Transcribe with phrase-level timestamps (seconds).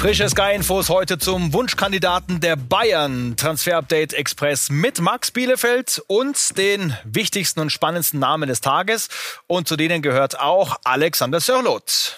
[0.00, 3.36] Frische Sky-Infos heute zum Wunschkandidaten der Bayern.
[3.36, 9.10] Transfer-Update Express mit Max Bielefeld und den wichtigsten und spannendsten Namen des Tages.
[9.46, 12.16] Und zu denen gehört auch Alexander Sörloth.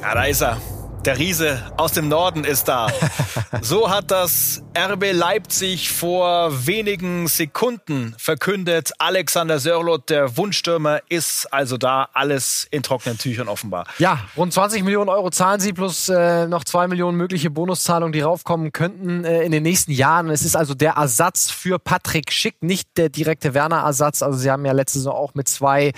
[0.00, 0.60] Ja, da ist er.
[1.04, 2.88] Der Riese aus dem Norden ist da.
[3.60, 8.92] So hat das RB Leipzig vor wenigen Sekunden verkündet.
[8.98, 12.08] Alexander Sörloth, der Wunschstürmer, ist also da.
[12.12, 13.86] Alles in trockenen Tüchern offenbar.
[13.98, 18.20] Ja, rund 20 Millionen Euro zahlen sie plus äh, noch zwei Millionen mögliche Bonuszahlungen, die
[18.20, 20.30] raufkommen könnten äh, in den nächsten Jahren.
[20.30, 24.22] Es ist also der Ersatz für Patrick Schick, nicht der direkte Werner-Ersatz.
[24.22, 25.92] Also sie haben ja letzte Saison auch mit zwei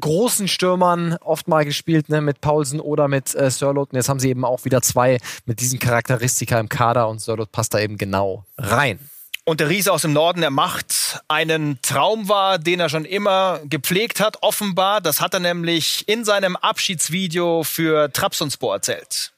[0.00, 3.90] großen Stürmern oft mal gespielt, ne, mit Paulsen oder mit äh, Sörloth.
[3.92, 7.52] Und jetzt haben sie eben auch wieder zwei mit diesen Charakteristika im Kader und Sörloth
[7.52, 8.98] passt da eben genau rein.
[9.44, 13.60] Und der Riese aus dem Norden, er macht einen Traum wahr, den er schon immer
[13.64, 15.00] gepflegt hat, offenbar.
[15.00, 19.32] Das hat er nämlich in seinem Abschiedsvideo für Trabzonspor erzählt.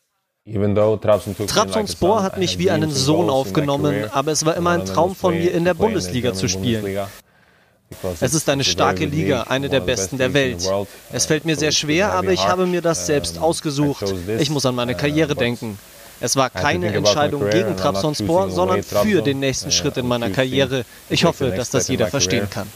[1.47, 5.53] Trabzonspor hat mich wie einen Sohn aufgenommen, aber es war immer ein Traum von mir,
[5.53, 6.85] in der Bundesliga zu spielen.
[8.21, 10.69] Es ist eine starke Liga, eine der besten der Welt.
[11.13, 14.05] Es fällt mir sehr schwer, aber ich habe mir das selbst ausgesucht.
[14.39, 15.79] Ich muss an meine Karriere denken.
[16.21, 20.85] Es war keine Entscheidung gegen Trabzonspor, sondern für den nächsten Schritt in meiner Karriere.
[21.11, 22.69] Ich hoffe, dass das jeder verstehen kann.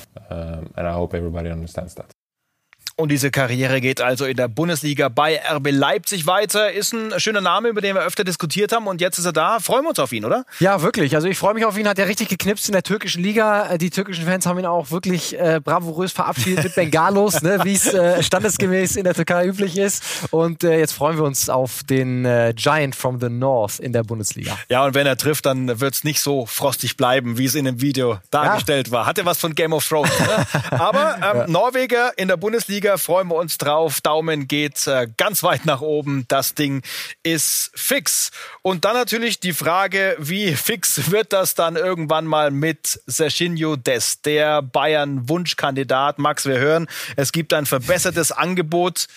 [2.99, 6.73] Und diese Karriere geht also in der Bundesliga bei RB Leipzig weiter.
[6.73, 8.87] Ist ein schöner Name, über den wir öfter diskutiert haben.
[8.87, 9.61] Und jetzt ist er da.
[9.61, 10.47] Freuen wir uns auf ihn, oder?
[10.61, 11.15] Ja, wirklich.
[11.15, 11.87] Also ich freue mich auf ihn.
[11.87, 13.77] Hat er richtig geknipst in der türkischen Liga.
[13.77, 17.93] Die türkischen Fans haben ihn auch wirklich äh, bravourös verabschiedet mit Bengalos, ne, wie es
[17.93, 20.03] äh, standesgemäß in der Türkei üblich ist.
[20.31, 24.05] Und äh, jetzt freuen wir uns auf den äh, Giant from the North in der
[24.05, 24.57] Bundesliga.
[24.71, 27.67] Ja, und wenn er trifft, dann wird es nicht so frostig bleiben, wie es in
[27.67, 28.93] dem Video dargestellt ja.
[28.93, 29.07] war.
[29.07, 30.19] Hatte was von Game of Thrones.
[30.19, 30.47] Ne?
[30.79, 31.47] Aber ähm, ja.
[31.47, 34.01] Norweger in der Bundesliga Bundesliga freuen wir uns drauf.
[34.01, 36.25] Daumen geht äh, ganz weit nach oben.
[36.29, 36.83] Das Ding
[37.25, 38.31] ist fix.
[38.63, 44.25] Und dann natürlich die Frage, wie fix wird das dann irgendwann mal mit Serginho Dest,
[44.25, 46.21] der Bayern-Wunschkandidat.
[46.21, 46.87] Max, wir hören,
[47.17, 49.09] es gibt ein verbessertes Angebot.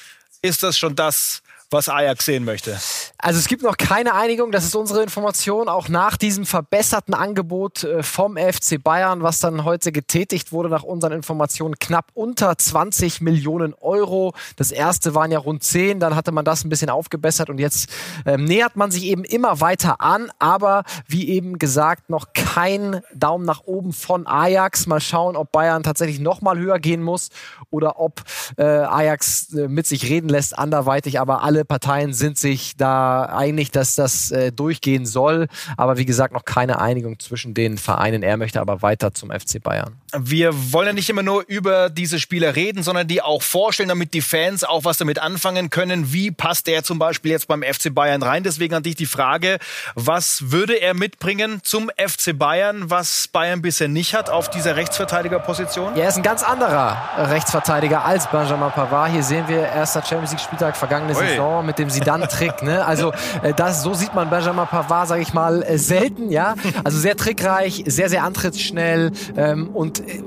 [0.41, 2.77] Ist das schon das, was Ajax sehen möchte.
[3.19, 7.83] Also es gibt noch keine Einigung, das ist unsere Information, auch nach diesem verbesserten Angebot
[7.83, 13.21] äh, vom FC Bayern, was dann heute getätigt wurde, nach unseren Informationen knapp unter 20
[13.21, 14.33] Millionen Euro.
[14.55, 17.89] Das erste waren ja rund 10, dann hatte man das ein bisschen aufgebessert und jetzt
[18.25, 23.45] äh, nähert man sich eben immer weiter an, aber wie eben gesagt, noch kein Daumen
[23.45, 24.87] nach oben von Ajax.
[24.87, 27.29] Mal schauen, ob Bayern tatsächlich noch mal höher gehen muss
[27.69, 28.23] oder ob
[28.57, 33.23] äh, Ajax äh, mit sich reden lässt anderweitig, aber alle alle Parteien sind sich da
[33.25, 35.49] einig, dass das äh, durchgehen soll.
[35.75, 38.23] Aber wie gesagt, noch keine Einigung zwischen den Vereinen.
[38.23, 39.99] Er möchte aber weiter zum FC Bayern.
[40.17, 44.13] Wir wollen ja nicht immer nur über diese Spieler reden, sondern die auch vorstellen, damit
[44.13, 46.13] die Fans auch was damit anfangen können.
[46.13, 48.43] Wie passt er zum Beispiel jetzt beim FC Bayern rein?
[48.43, 49.59] Deswegen an dich die Frage,
[49.95, 55.97] was würde er mitbringen zum FC Bayern, was Bayern bisher nicht hat auf dieser Rechtsverteidigerposition?
[55.97, 59.11] Ja, er ist ein ganz anderer Rechtsverteidiger als Benjamin Pavard.
[59.11, 61.27] Hier sehen wir erster Champions League Spieltag vergangene Ui.
[61.27, 62.63] Saison mit dem Sidan-Trick.
[62.63, 62.85] Ne?
[62.85, 63.11] Also
[63.41, 66.29] äh, das, so sieht man Benjamin Pavard, sage ich mal, äh, selten.
[66.31, 70.21] Ja, also sehr trickreich, sehr sehr antrittsschnell ähm, und äh,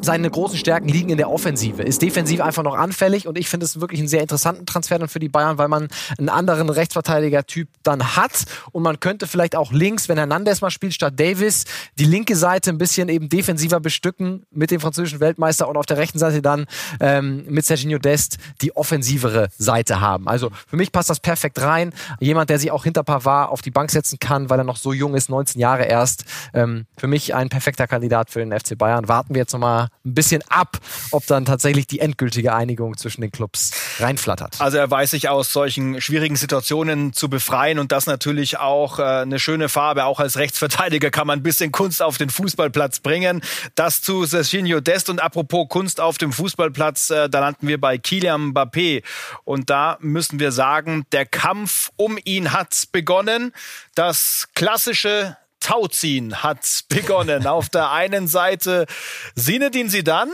[0.00, 3.66] seine großen Stärken liegen in der Offensive, ist defensiv einfach noch anfällig und ich finde
[3.66, 5.88] es wirklich einen sehr interessanten Transfer dann für die Bayern, weil man
[6.18, 10.94] einen anderen Rechtsverteidiger-Typ dann hat und man könnte vielleicht auch links, wenn Hernandez mal spielt
[10.94, 11.64] statt Davis,
[11.98, 15.98] die linke Seite ein bisschen eben defensiver bestücken mit dem französischen Weltmeister und auf der
[15.98, 16.66] rechten Seite dann
[17.00, 20.28] ähm, mit Serginho Dest die offensivere Seite haben.
[20.28, 21.92] Also für mich passt das perfekt rein.
[22.20, 24.92] Jemand, der sich auch hinter Pavard auf die Bank setzen kann, weil er noch so
[24.92, 26.24] jung ist, 19 Jahre erst.
[26.54, 29.08] Ähm, für mich ein perfekter Kandidat für den FC Bayern.
[29.08, 30.78] Warten wir jetzt nochmal ein bisschen ab,
[31.10, 34.60] ob dann tatsächlich die endgültige Einigung zwischen den Clubs reinflattert.
[34.60, 39.02] Also er weiß sich aus solchen schwierigen Situationen zu befreien und das natürlich auch äh,
[39.02, 40.04] eine schöne Farbe.
[40.04, 43.42] Auch als Rechtsverteidiger kann man ein bisschen Kunst auf den Fußballplatz bringen.
[43.74, 47.98] Das zu Serginho Dest und apropos Kunst auf dem Fußballplatz, äh, da landen wir bei
[47.98, 49.02] Kylian Mbappé
[49.44, 53.52] und da müssen wir sagen, der Kampf um ihn hat begonnen.
[53.94, 55.36] Das klassische
[55.68, 57.46] Tauziehen hat begonnen.
[57.46, 58.86] Auf der einen Seite
[59.34, 60.30] Sinedin Sidan,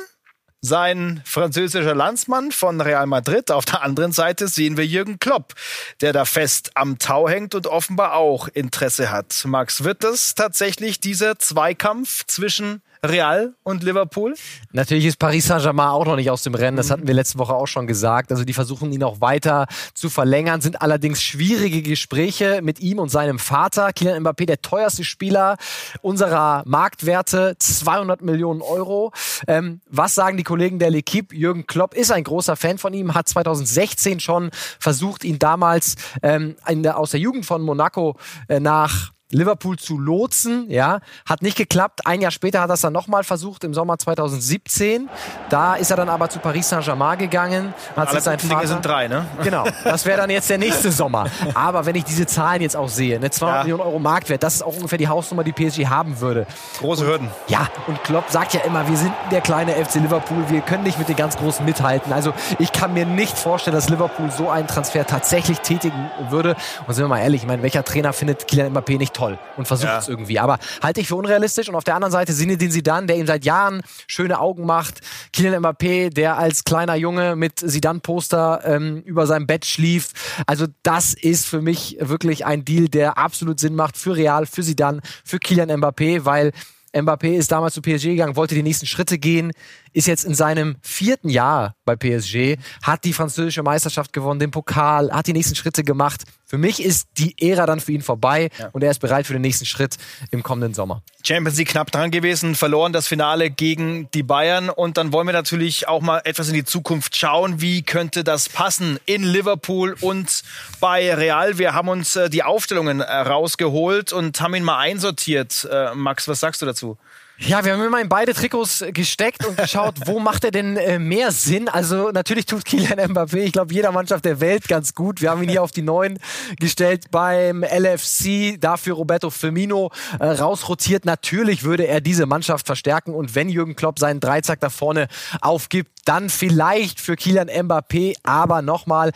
[0.60, 3.50] sein französischer Landsmann von Real Madrid.
[3.50, 5.54] Auf der anderen Seite sehen wir Jürgen Klopp,
[6.00, 9.42] der da fest am Tau hängt und offenbar auch Interesse hat.
[9.44, 14.34] Max, wird das tatsächlich dieser Zweikampf zwischen Real und Liverpool?
[14.72, 16.76] Natürlich ist Paris Saint-Germain auch noch nicht aus dem Rennen.
[16.76, 18.32] Das hatten wir letzte Woche auch schon gesagt.
[18.32, 23.10] Also die versuchen ihn auch weiter zu verlängern, sind allerdings schwierige Gespräche mit ihm und
[23.10, 23.92] seinem Vater.
[23.92, 25.56] Kylian Mbappé, der teuerste Spieler
[26.02, 29.12] unserer Marktwerte, 200 Millionen Euro.
[29.46, 31.34] Ähm, was sagen die Kollegen der L'Equipe?
[31.34, 36.56] Jürgen Klopp ist ein großer Fan von ihm, hat 2016 schon versucht, ihn damals ähm,
[36.68, 38.16] der, aus der Jugend von Monaco
[38.48, 42.06] äh, nach Liverpool zu lotsen, ja, hat nicht geklappt.
[42.06, 45.08] Ein Jahr später hat er es dann nochmal versucht, im Sommer 2017.
[45.48, 47.74] Da ist er dann aber zu Paris Saint-Germain gegangen.
[47.96, 49.26] Hat Alle sein Vater, Dinge sind drei, ne?
[49.42, 51.26] Genau, das wäre dann jetzt der nächste Sommer.
[51.54, 53.62] Aber wenn ich diese Zahlen jetzt auch sehe, ne, 200 ja.
[53.64, 56.46] Millionen Euro Marktwert, das ist auch ungefähr die Hausnummer, die PSG haben würde.
[56.78, 57.28] Große Hürden.
[57.28, 60.84] Und, ja, und Klopp sagt ja immer, wir sind der kleine FC Liverpool, wir können
[60.84, 62.12] nicht mit den ganz Großen mithalten.
[62.12, 66.56] Also ich kann mir nicht vorstellen, dass Liverpool so einen Transfer tatsächlich tätigen würde.
[66.86, 69.38] Und sind wir mal ehrlich, ich meine, welcher Trainer findet Kylian Mbappé nicht toll?
[69.56, 69.98] und versucht ja.
[69.98, 70.38] es irgendwie.
[70.38, 71.68] Aber halte ich für unrealistisch.
[71.68, 75.00] Und auf der anderen Seite Zinedine Zidane, der ihm seit Jahren schöne Augen macht.
[75.32, 80.10] Kylian Mbappé, der als kleiner Junge mit Zidane-Poster ähm, über seinem Bett schlief.
[80.46, 84.62] Also das ist für mich wirklich ein Deal, der absolut Sinn macht für Real, für
[84.62, 86.52] Zidane, für Kylian Mbappé, weil
[86.94, 89.50] Mbappé ist damals zu PSG gegangen, wollte die nächsten Schritte gehen,
[89.92, 95.10] ist jetzt in seinem vierten Jahr bei PSG, hat die französische Meisterschaft gewonnen, den Pokal,
[95.10, 96.22] hat die nächsten Schritte gemacht.
[96.54, 98.68] Für mich ist die Ära dann für ihn vorbei ja.
[98.70, 99.96] und er ist bereit für den nächsten Schritt
[100.30, 101.02] im kommenden Sommer.
[101.24, 105.32] Champions League knapp dran gewesen, verloren das Finale gegen die Bayern und dann wollen wir
[105.32, 107.60] natürlich auch mal etwas in die Zukunft schauen.
[107.60, 110.44] Wie könnte das passen in Liverpool und
[110.78, 111.58] bei Real?
[111.58, 115.66] Wir haben uns äh, die Aufstellungen äh, rausgeholt und haben ihn mal einsortiert.
[115.68, 116.96] Äh, Max, was sagst du dazu?
[117.38, 121.00] Ja, wir haben immer in beide Trikots gesteckt und geschaut, wo macht er denn äh,
[121.00, 121.68] mehr Sinn?
[121.68, 125.20] Also natürlich tut Kylian Mbappé, ich glaube, jeder Mannschaft der Welt ganz gut.
[125.20, 126.20] Wir haben ihn hier auf die Neuen
[126.60, 129.90] gestellt beim LFC, dafür Roberto Firmino
[130.20, 131.06] äh, rausrotiert.
[131.06, 135.08] Natürlich würde er diese Mannschaft verstärken und wenn Jürgen Klopp seinen Dreizack da vorne
[135.40, 139.10] aufgibt, dann vielleicht für Kylian Mbappé, aber nochmal,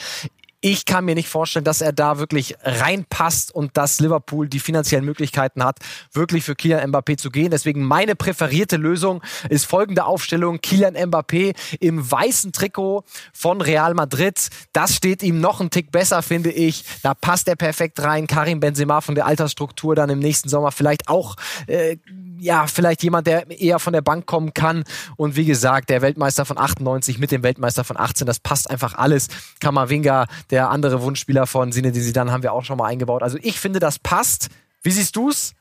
[0.71, 5.05] ich kann mir nicht vorstellen, dass er da wirklich reinpasst und dass Liverpool die finanziellen
[5.05, 5.79] Möglichkeiten hat,
[6.13, 7.51] wirklich für Kylian Mbappé zu gehen.
[7.51, 10.61] Deswegen meine präferierte Lösung ist folgende Aufstellung.
[10.61, 14.51] Kylian Mbappé im weißen Trikot von Real Madrid.
[14.75, 16.85] Das steht ihm noch einen Tick besser, finde ich.
[17.03, 18.27] Da passt er perfekt rein.
[18.27, 21.37] Karim Benzema von der Altersstruktur dann im nächsten Sommer vielleicht auch,
[21.67, 21.97] äh,
[22.39, 24.85] ja, vielleicht jemand, der eher von der Bank kommen kann.
[25.17, 28.95] Und wie gesagt, der Weltmeister von 98 mit dem Weltmeister von 18, das passt einfach
[28.95, 29.29] alles.
[29.61, 33.23] Kamavinga, der andere Wunschspieler von Zinedine Zidane haben wir auch schon mal eingebaut.
[33.23, 34.49] Also ich finde, das passt.
[34.83, 35.55] Wie siehst du's?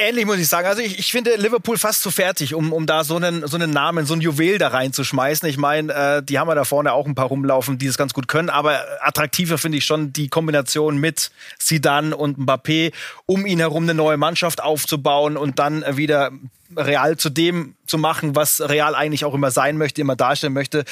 [0.00, 0.68] Ähnlich muss ich sagen.
[0.68, 3.72] Also ich, ich finde Liverpool fast zu fertig, um, um da so einen, so einen
[3.72, 5.48] Namen, so ein Juwel da reinzuschmeißen.
[5.48, 8.14] Ich meine, äh, die haben ja da vorne auch ein paar rumlaufen, die das ganz
[8.14, 8.48] gut können.
[8.48, 12.92] Aber attraktiver finde ich schon die Kombination mit Zidane und Mbappé,
[13.26, 16.30] um ihn herum eine neue Mannschaft aufzubauen und dann wieder
[16.76, 20.84] Real zu dem zu machen, was Real eigentlich auch immer sein möchte, immer darstellen möchte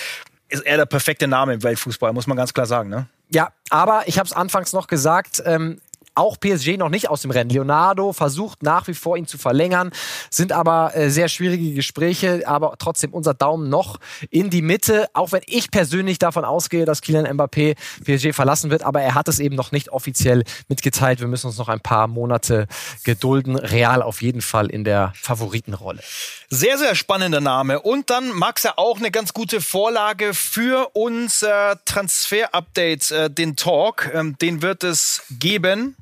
[0.49, 2.89] ist er der perfekte Name im Weltfußball, muss man ganz klar sagen.
[2.89, 3.07] Ne?
[3.31, 5.81] Ja, aber ich habe es anfangs noch gesagt, ähm,
[6.17, 7.51] auch PSG noch nicht aus dem Rennen.
[7.51, 9.91] Leonardo versucht nach wie vor ihn zu verlängern,
[10.31, 13.99] sind aber äh, sehr schwierige Gespräche, aber trotzdem unser Daumen noch
[14.31, 18.83] in die Mitte, auch wenn ich persönlich davon ausgehe, dass Kylian Mbappé PSG verlassen wird,
[18.83, 21.21] aber er hat es eben noch nicht offiziell mitgeteilt.
[21.21, 22.67] Wir müssen uns noch ein paar Monate
[23.05, 23.57] gedulden.
[23.57, 26.03] Real auf jeden Fall in der Favoritenrolle.
[26.49, 27.81] Sehr, sehr spannender Name.
[27.81, 34.11] Und dann, Max, ja auch eine ganz gute Vorlage für unser Transfer-Update, äh, den Talk.
[34.13, 35.97] Ähm, den wird es geben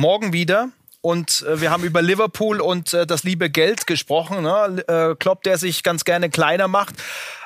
[0.00, 0.70] morgen wieder.
[1.02, 4.42] Und äh, wir haben über Liverpool und äh, das liebe Geld gesprochen.
[4.42, 4.84] Ne?
[4.88, 6.96] Äh, Klopp, der sich ganz gerne kleiner macht,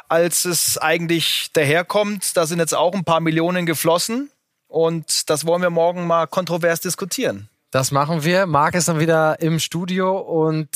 [0.08, 2.36] als es eigentlich daherkommt.
[2.36, 4.30] Da sind jetzt auch ein paar Millionen geflossen.
[4.68, 7.48] Und das wollen wir morgen mal kontrovers diskutieren.
[7.74, 8.46] Das machen wir.
[8.46, 10.68] Marc ist dann wieder im Studio und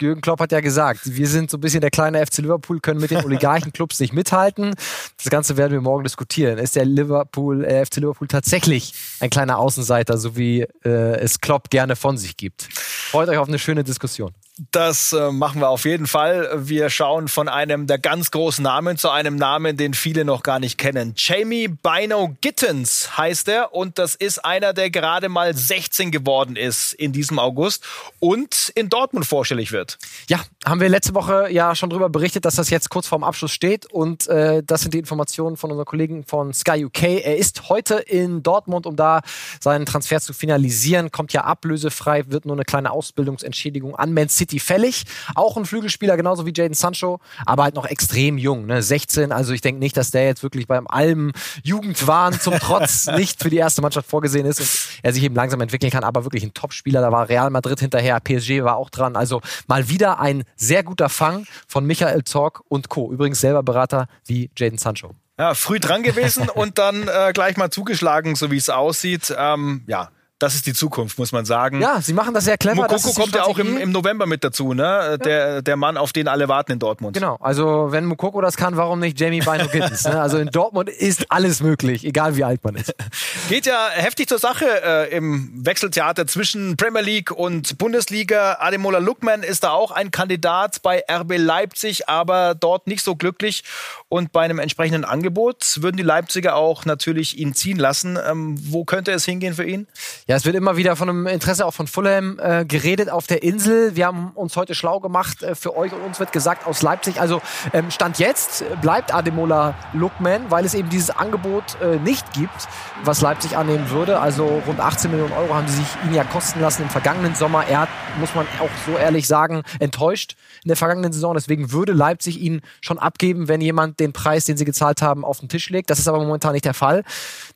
[0.00, 2.98] Jürgen Klopp hat ja gesagt, wir sind so ein bisschen der kleine FC Liverpool, können
[2.98, 4.74] mit den Oligarchenclubs nicht mithalten.
[5.22, 6.56] Das Ganze werden wir morgen diskutieren.
[6.56, 11.68] Ist der Liverpool, äh, FC Liverpool tatsächlich ein kleiner Außenseiter, so wie äh, es Klopp
[11.68, 12.68] gerne von sich gibt?
[12.72, 14.32] Freut euch auf eine schöne Diskussion.
[14.72, 16.50] Das äh, machen wir auf jeden Fall.
[16.54, 20.60] Wir schauen von einem der ganz großen Namen zu einem Namen, den viele noch gar
[20.60, 21.14] nicht kennen.
[21.16, 26.92] Jamie Bino Gittens heißt er und das ist einer, der gerade mal 16 geworden ist
[26.92, 27.86] in diesem August
[28.18, 29.96] und in Dortmund vorstellig wird.
[30.28, 33.52] Ja, haben wir letzte Woche ja schon darüber berichtet, dass das jetzt kurz vorm Abschluss
[33.52, 37.02] steht und äh, das sind die Informationen von unseren Kollegen von Sky UK.
[37.24, 39.22] Er ist heute in Dortmund, um da
[39.58, 44.49] seinen Transfer zu finalisieren, kommt ja ablösefrei, wird nur eine kleine Ausbildungsentschädigung an Man City
[44.50, 45.04] definitiv fällig.
[45.34, 48.82] Auch ein Flügelspieler, genauso wie Jaden Sancho, aber halt noch extrem jung, ne?
[48.82, 49.32] 16.
[49.32, 53.50] Also ich denke nicht, dass der jetzt wirklich beim allem Jugendwahn zum Trotz nicht für
[53.50, 54.68] die erste Mannschaft vorgesehen ist und
[55.02, 57.00] er sich eben langsam entwickeln kann, aber wirklich ein Topspieler.
[57.00, 59.16] Da war Real Madrid hinterher, PSG war auch dran.
[59.16, 63.12] Also mal wieder ein sehr guter Fang von Michael Zorg und Co.
[63.12, 65.12] Übrigens selber Berater wie Jaden Sancho.
[65.38, 69.34] Ja, früh dran gewesen und dann äh, gleich mal zugeschlagen, so wie es aussieht.
[69.36, 71.80] Ähm, ja, das ist die Zukunft, muss man sagen.
[71.82, 72.76] Ja, sie machen das sehr clever.
[72.76, 74.82] Mukoko kommt ja auch im, im, November mit dazu, ne?
[74.82, 75.16] Ja.
[75.18, 77.14] Der, der Mann, auf den alle warten in Dortmund.
[77.14, 80.04] Genau, also wenn Mukoko das kann, warum nicht Jamie Bino Gittens?
[80.04, 80.18] ne?
[80.18, 82.94] Also in Dortmund ist alles möglich, egal wie alt man ist.
[83.50, 88.56] Geht ja heftig zur Sache äh, im Wechseltheater zwischen Premier League und Bundesliga.
[88.60, 93.62] Ademola Lookman ist da auch ein Kandidat bei RB Leipzig, aber dort nicht so glücklich.
[94.08, 98.18] Und bei einem entsprechenden Angebot würden die Leipziger auch natürlich ihn ziehen lassen.
[98.26, 99.86] Ähm, wo könnte es hingehen für ihn?
[100.30, 103.42] Ja, es wird immer wieder von einem Interesse auch von Fulham äh, geredet auf der
[103.42, 103.96] Insel.
[103.96, 105.42] Wir haben uns heute schlau gemacht.
[105.42, 107.20] Äh, für euch und uns wird gesagt aus Leipzig.
[107.20, 112.68] Also ähm, Stand jetzt bleibt Ademola Lookman, weil es eben dieses Angebot äh, nicht gibt,
[113.02, 114.20] was Leipzig annehmen würde.
[114.20, 117.66] Also rund 18 Millionen Euro haben sie sich ihn ja kosten lassen im vergangenen Sommer.
[117.66, 117.88] Er hat,
[118.20, 121.34] muss man auch so ehrlich sagen, enttäuscht in der vergangenen Saison.
[121.34, 125.40] Deswegen würde Leipzig ihn schon abgeben, wenn jemand den Preis, den sie gezahlt haben, auf
[125.40, 125.90] den Tisch legt.
[125.90, 127.02] Das ist aber momentan nicht der Fall.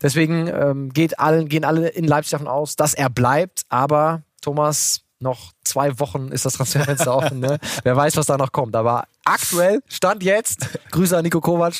[0.02, 3.62] Deswegen ähm, geht allen, gehen alle in Leipzig davon aus, aus, dass er bleibt.
[3.68, 7.40] Aber Thomas, noch zwei Wochen ist das Transferfenster offen.
[7.40, 7.58] Ne?
[7.82, 8.74] Wer weiß, was da noch kommt.
[8.74, 11.74] Aber aktuell, Stand jetzt, Grüße an Nico Kovac,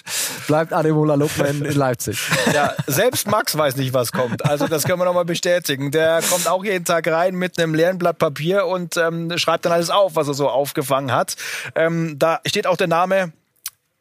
[0.46, 2.18] bleibt Ademola Lukman in Leipzig.
[2.52, 4.44] Ja, selbst Max weiß nicht, was kommt.
[4.44, 5.90] Also das können wir nochmal bestätigen.
[5.90, 9.72] Der kommt auch jeden Tag rein mit einem leeren Blatt Papier und ähm, schreibt dann
[9.72, 11.36] alles auf, was er so aufgefangen hat.
[11.74, 13.32] Ähm, da steht auch der Name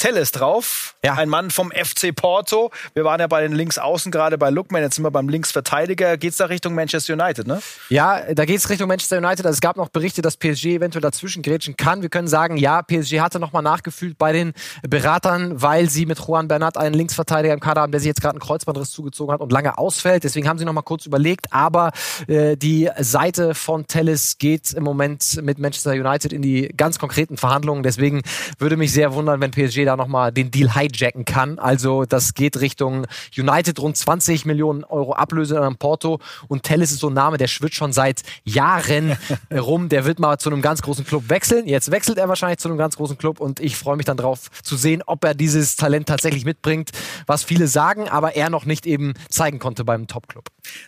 [0.03, 0.95] Telles drauf.
[1.01, 1.13] Ja.
[1.13, 2.71] Ein Mann vom FC Porto.
[2.93, 6.17] Wir waren ja bei den Linksaußen gerade bei Lookman, jetzt sind wir beim Linksverteidiger.
[6.17, 7.61] Geht's da Richtung Manchester United, ne?
[7.87, 9.45] Ja, da geht's Richtung Manchester United.
[9.45, 12.01] Also es gab noch Berichte, dass PSG eventuell dazwischen grätschen kann.
[12.01, 16.49] Wir können sagen, ja, PSG hatte nochmal nachgefühlt bei den Beratern, weil sie mit Juan
[16.49, 19.53] Bernat einen Linksverteidiger im Kader haben, der sich jetzt gerade einen Kreuzbandriss zugezogen hat und
[19.53, 20.25] lange ausfällt.
[20.25, 21.53] Deswegen haben sie nochmal kurz überlegt.
[21.53, 21.93] Aber
[22.27, 27.37] äh, die Seite von Telles geht im Moment mit Manchester United in die ganz konkreten
[27.37, 27.83] Verhandlungen.
[27.83, 28.21] Deswegen
[28.59, 31.59] würde mich sehr wundern, wenn PSG da da nochmal den Deal hijacken kann.
[31.59, 33.05] Also das geht Richtung
[33.37, 37.47] United rund 20 Millionen Euro Ablöse an Porto und Telles ist so ein Name, der
[37.47, 39.17] schwirrt schon seit Jahren
[39.53, 39.89] rum.
[39.89, 41.67] Der wird mal zu einem ganz großen Club wechseln.
[41.67, 44.49] Jetzt wechselt er wahrscheinlich zu einem ganz großen Club und ich freue mich dann drauf
[44.63, 46.91] zu sehen, ob er dieses Talent tatsächlich mitbringt,
[47.27, 50.45] was viele sagen, aber er noch nicht eben zeigen konnte beim Top-Club.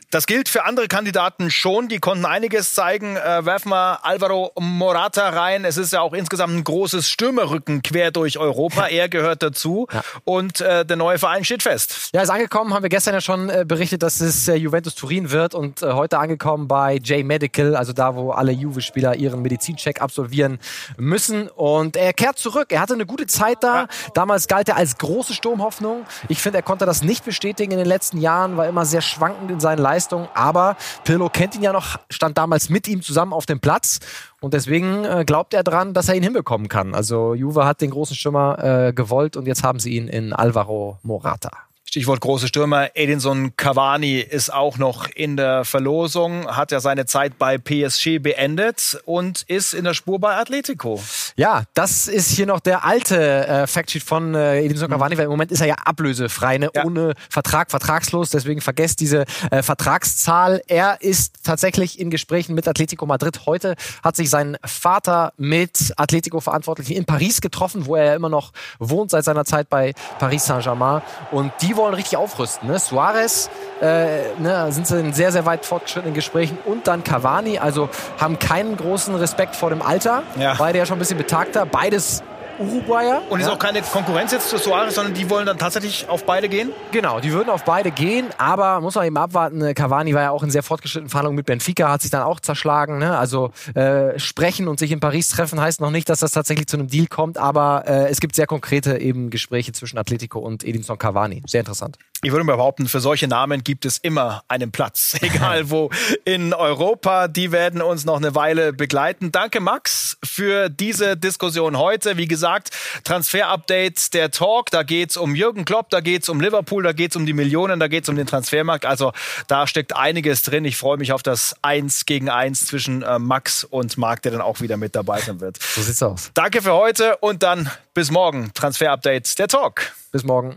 [0.10, 1.90] Das gilt für andere Kandidaten schon.
[1.90, 3.18] Die konnten einiges zeigen.
[3.18, 5.66] Äh, werfen wir Alvaro Morata rein.
[5.66, 8.88] Es ist ja auch insgesamt ein großes Stürmerrücken quer durch Europa.
[8.96, 9.88] Er gehört dazu.
[9.92, 10.02] Ja.
[10.24, 12.10] Und äh, der neue Verein steht fest.
[12.14, 12.74] Ja, ist angekommen.
[12.74, 15.54] Haben wir gestern ja schon äh, berichtet, dass es äh, Juventus Turin wird.
[15.54, 20.60] Und äh, heute angekommen bei J Medical, also da, wo alle Juve-Spieler ihren Medizincheck absolvieren
[20.98, 21.50] müssen.
[21.50, 22.72] Und er kehrt zurück.
[22.72, 23.82] Er hatte eine gute Zeit da.
[23.82, 23.88] Ja.
[24.14, 26.06] Damals galt er als große Sturmhoffnung.
[26.30, 28.56] Ich finde, er konnte das nicht bestätigen in den letzten Jahren.
[28.56, 30.30] War immer sehr schwankend in seinen Leistungen.
[30.34, 34.00] Aber Pirlo kennt ihn ja noch, stand damals mit ihm zusammen auf dem Platz.
[34.46, 36.94] Und deswegen äh, glaubt er dran, dass er ihn hinbekommen kann.
[36.94, 38.60] Also Juve hat den großen Stürmer
[38.90, 41.65] äh, gewollt und jetzt haben sie ihn in Alvaro Morata.
[41.96, 42.90] Stichwort große Stürmer.
[42.94, 49.00] Edinson Cavani ist auch noch in der Verlosung, hat ja seine Zeit bei PSG beendet
[49.06, 51.02] und ist in der Spur bei Atletico.
[51.38, 55.32] Ja, das ist hier noch der alte äh, Factsheet von äh, Edinson Cavani, weil im
[55.32, 56.70] Moment ist er ja ablösefrei, ne?
[56.76, 56.84] Ja.
[56.84, 58.30] ohne Vertrag, vertragslos.
[58.30, 60.62] Deswegen vergesst diese äh, Vertragszahl.
[60.68, 63.46] Er ist tatsächlich in Gesprächen mit Atletico Madrid.
[63.46, 68.52] Heute hat sich sein Vater mit Atletico-Verantwortlichen in Paris getroffen, wo er ja immer noch
[68.80, 71.02] wohnt seit seiner Zeit bei Paris Saint-Germain.
[71.32, 72.68] Und die wollen wollen richtig aufrüsten.
[72.70, 72.80] Ne?
[72.80, 73.50] Suarez
[73.82, 77.90] äh, ne, sind sie in sehr, sehr weit fortgeschrittenen Gesprächen und dann Cavani, also
[78.20, 80.56] haben keinen großen Respekt vor dem Alter, ja.
[80.58, 82.24] beide ja schon ein bisschen betagter, beides
[82.60, 83.22] Uruguayer.
[83.30, 83.54] Und ist ja.
[83.54, 86.72] auch keine Konkurrenz jetzt zu Suarez, sondern die wollen dann tatsächlich auf beide gehen?
[86.92, 89.62] Genau, die würden auf beide gehen, aber muss man eben abwarten.
[89.62, 92.40] Äh, Cavani war ja auch in sehr fortgeschrittenen Verhandlungen mit Benfica, hat sich dann auch
[92.40, 92.98] zerschlagen.
[92.98, 93.18] Ne?
[93.18, 96.78] Also äh, sprechen und sich in Paris treffen heißt noch nicht, dass das tatsächlich zu
[96.78, 100.98] einem Deal kommt, aber äh, es gibt sehr konkrete eben Gespräche zwischen Atletico und Edinson
[100.98, 101.44] Cavani.
[101.48, 101.98] Sehr interessant.
[102.26, 105.92] Ich würde mal behaupten, für solche Namen gibt es immer einen Platz, egal wo
[106.24, 107.28] in Europa.
[107.28, 109.32] Die werden uns noch eine Weile begleiten.
[109.32, 112.18] Danke, Max, für diese Diskussion heute.
[112.18, 112.72] Wie gesagt,
[113.04, 114.72] Transfer-Update der Talk.
[114.72, 117.88] Da geht's um Jürgen Klopp, da geht's um Liverpool, da geht's um die Millionen, da
[117.88, 118.88] geht's um den Transfermarkt.
[118.88, 119.14] Also
[119.46, 120.66] da steckt einiges drin.
[120.66, 124.42] Ich freue mich auf das Eins gegen Eins zwischen äh, Max und Marc, der dann
[124.42, 125.60] auch wieder mit dabei sein wird.
[125.62, 126.32] So sieht's aus.
[126.34, 128.52] Danke für heute und dann bis morgen.
[128.56, 129.94] Transfer-Update der Talk.
[130.12, 130.56] Bis morgen.